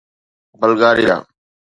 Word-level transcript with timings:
Bulgaria 0.61 1.25